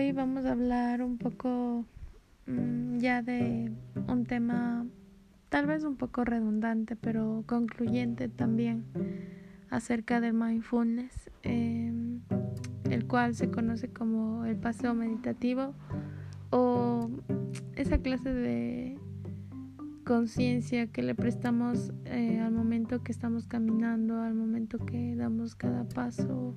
[0.00, 1.84] Hoy vamos a hablar un poco
[2.46, 3.70] mm, ya de
[4.08, 4.86] un tema
[5.50, 8.86] tal vez un poco redundante, pero concluyente también
[9.68, 12.22] acerca de mindfulness, em,
[12.88, 15.74] el cual se conoce como el paseo meditativo
[16.48, 17.10] o
[17.76, 18.98] esa clase de
[20.06, 25.86] conciencia que le prestamos eh, al momento que estamos caminando, al momento que damos cada
[25.86, 26.54] paso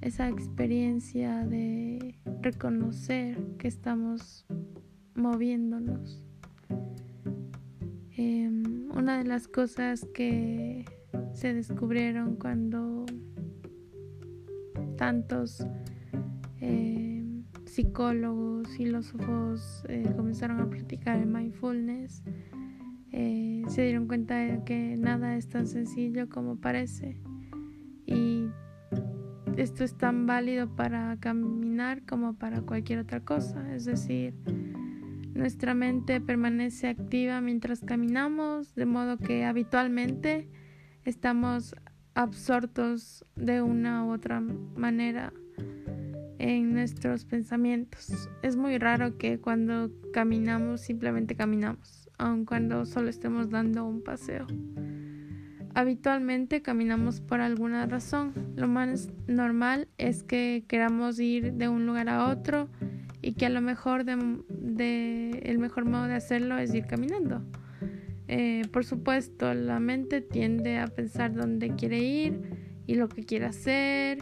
[0.00, 4.46] esa experiencia de reconocer que estamos
[5.14, 6.22] moviéndonos.
[8.16, 10.84] Em, una de las cosas que
[11.32, 13.06] se descubrieron cuando
[14.96, 15.64] tantos
[16.60, 22.22] em, psicólogos, filósofos eh, comenzaron a practicar el mindfulness,
[23.12, 27.20] eh, se dieron cuenta de que nada es tan sencillo como parece
[29.58, 34.34] esto es tan válido para caminar como para cualquier otra cosa, es decir,
[35.34, 40.48] nuestra mente permanece activa mientras caminamos, de modo que habitualmente
[41.04, 41.74] estamos
[42.14, 45.32] absortos de una u otra manera
[46.38, 48.28] en nuestros pensamientos.
[48.42, 54.46] Es muy raro que cuando caminamos simplemente caminamos, aun cuando solo estemos dando un paseo.
[55.78, 58.32] Habitualmente caminamos por alguna razón.
[58.56, 62.68] Lo más normal es que queramos ir de un lugar a otro
[63.22, 67.44] y que a lo mejor de, el mejor modo de hacerlo es ir caminando.
[68.26, 72.40] Eh, por supuesto, la mente tiende a pensar dónde quiere ir
[72.88, 74.18] y lo que quiere hacer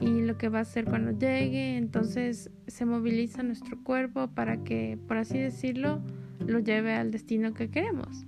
[0.00, 1.76] y lo que va a hacer cuando llegue.
[1.76, 6.00] Entonces se moviliza nuestro cuerpo para que, por así decirlo,
[6.46, 8.24] lo lleve al destino que queremos.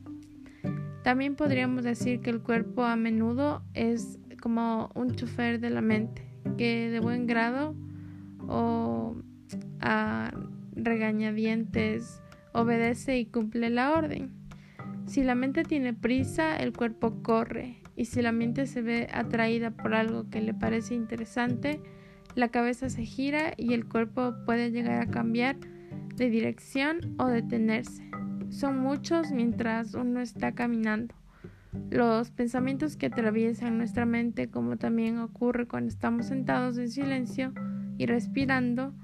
[1.07, 6.29] También podríamos decir que el cuerpo a menudo es como un chofer de la mente,
[6.59, 7.77] que de buen grado
[8.48, 9.15] o
[9.81, 10.33] a
[10.75, 12.20] regañadientes
[12.53, 14.33] obedece y cumple la orden.
[15.07, 19.70] Si la mente tiene prisa, el cuerpo corre, y si la mente se ve atraída
[19.70, 21.80] por algo que le parece interesante,
[22.35, 25.57] la cabeza se gira y el cuerpo puede llegar a cambiar
[26.17, 28.05] de dirección o detenerse
[28.51, 31.14] son muchos mientras uno está caminando.
[31.90, 37.52] Los pensamientos que atraviesan nuestra mente, como también ocurre cuando estamos sentados en silencio
[37.98, 38.95] y respirando,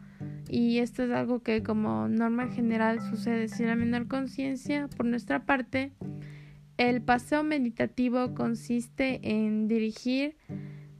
[0.48, 5.44] y esto es algo que como norma general sucede sin la menor conciencia por nuestra
[5.44, 5.92] parte,
[6.76, 10.36] el paseo meditativo consiste en dirigir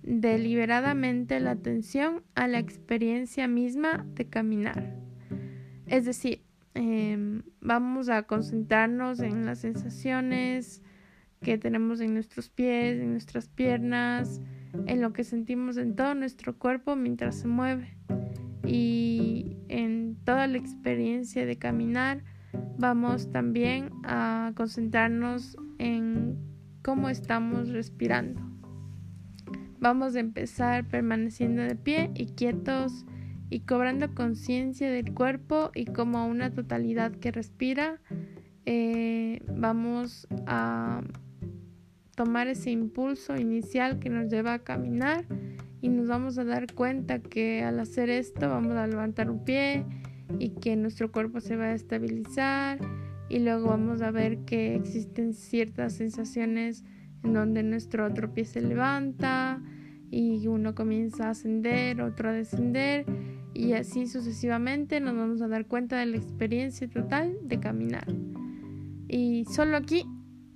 [0.02, 4.96] deliberadamente la atención a la experiencia misma de caminar.
[5.86, 6.42] Es decir,
[6.74, 10.82] Em, vamos a concentrarnos en las sensaciones
[11.40, 14.40] que tenemos en nuestros pies, en nuestras piernas,
[14.86, 17.96] en lo que sentimos en todo nuestro cuerpo mientras se mueve.
[18.64, 22.22] Y en toda la experiencia de caminar
[22.78, 26.38] vamos también a concentrarnos en
[26.82, 28.40] cómo estamos respirando.
[29.78, 33.04] Vamos a empezar permaneciendo de pie y quietos
[33.52, 38.00] y cobrando conciencia del cuerpo y como una totalidad que respira,
[38.64, 41.02] eh, vamos a
[42.16, 45.26] tomar ese impulso inicial que nos lleva a caminar
[45.82, 49.84] y nos vamos a dar cuenta que al hacer esto vamos a levantar un pie
[50.38, 52.78] y que nuestro cuerpo se va a estabilizar
[53.28, 56.84] y luego vamos a ver que existen ciertas sensaciones
[57.22, 59.62] en donde nuestro otro pie se levanta
[60.10, 63.04] y uno comienza a ascender, otro a descender
[63.54, 68.06] y así sucesivamente nos vamos a dar cuenta de la experiencia total de caminar.
[69.08, 70.04] Y solo aquí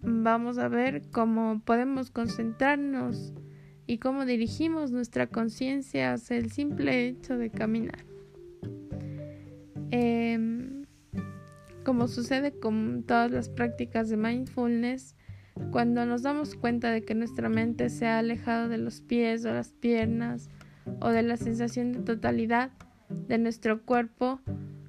[0.03, 3.35] vamos a ver cómo podemos concentrarnos
[3.87, 8.05] y cómo dirigimos nuestra conciencia hacia el simple hecho de caminar.
[9.91, 10.87] Em,
[11.85, 15.15] como sucede con todas las prácticas de mindfulness,
[15.71, 19.53] cuando nos damos cuenta de que nuestra mente se ha alejado de los pies o
[19.53, 20.49] las piernas
[21.01, 22.73] o de la sensación de totalidad,
[23.09, 24.41] de nuestro cuerpo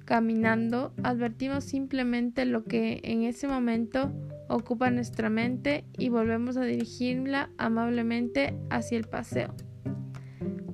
[0.04, 4.10] caminando, advertimos simplemente lo que en ese momento
[4.48, 9.54] ocupa nuestra mente y volvemos a dirigirla amablemente hacia el paseo.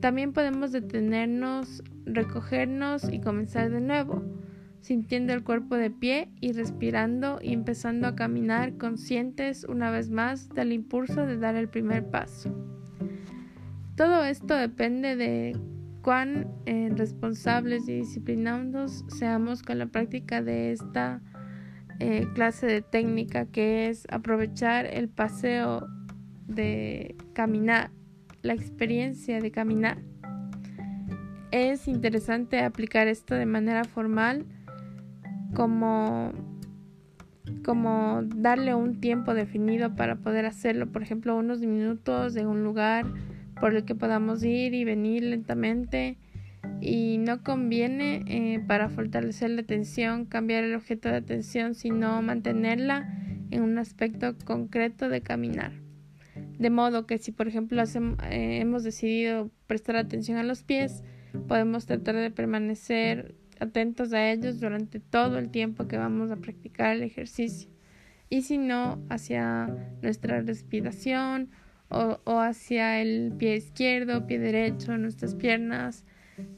[0.00, 4.23] También podemos detenernos, recogernos y comenzar de nuevo,
[4.81, 10.50] sintiendo el cuerpo de pie y respirando y empezando a caminar conscientes una vez más
[10.50, 12.55] del impulso de dar el primer paso.
[13.97, 15.56] Todo esto depende de
[16.04, 21.22] cuán eh, responsables y disciplinados seamos con la práctica de esta
[21.98, 25.88] eh, clase de técnica que es aprovechar el paseo
[26.46, 27.90] de caminar,
[28.42, 30.02] la experiencia de caminar.
[31.50, 34.44] es interesante aplicar esto de manera formal
[35.54, 36.32] como
[37.64, 43.06] como darle un tiempo definido para poder hacerlo, por ejemplo, unos minutos de un lugar
[43.60, 46.18] por el que podamos ir y venir lentamente
[46.80, 53.18] y no conviene eh, para fortalecer la atención cambiar el objeto de atención, sino mantenerla
[53.50, 55.72] en un aspecto concreto de caminar.
[56.58, 61.02] De modo que si por ejemplo eh, hemos decidido prestar atención a los pies,
[61.48, 66.96] podemos tratar de permanecer atentos a ellos durante todo el tiempo que vamos a practicar
[66.96, 67.70] el ejercicio.
[68.30, 69.68] Y si no, hacia
[70.02, 71.50] nuestra respiración
[71.88, 76.04] o, hacia el pie izquierdo, pie derecho, nuestras piernas,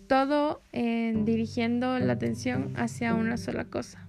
[0.07, 4.07] todo dirigiendo la atención hacia una sola cosa.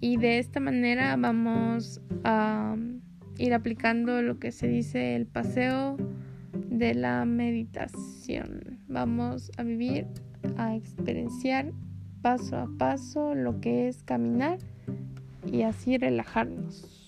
[0.00, 2.76] Y de esta manera vamos a
[3.38, 5.96] ir aplicando lo que se dice el paseo
[6.52, 8.78] de la meditación.
[8.88, 10.06] Vamos a vivir,
[10.56, 11.72] a experienciar
[12.22, 14.58] paso a paso lo que es caminar
[15.50, 17.01] y así relajarnos.